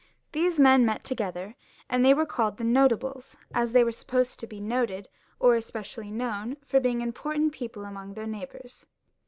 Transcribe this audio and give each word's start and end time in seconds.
These 0.31 0.59
men 0.59 0.83
met 0.83 1.03
together, 1.03 1.53
and 1.87 2.03
were 2.17 2.25
called 2.25 2.57
the 2.57 2.63
Notables, 2.63 3.37
as 3.53 3.71
they 3.71 3.83
were 3.83 3.91
supposed 3.91 4.39
to 4.39 4.47
be 4.47 4.59
noted 4.59 5.07
or 5.39 5.61
specially 5.61 6.09
known 6.09 6.57
for 6.65 6.79
being 6.79 7.01
impor 7.01 7.33
tant 7.35 7.53
people 7.53 7.85
among 7.85 8.15
their 8.15 8.25
neighbours. 8.25 8.87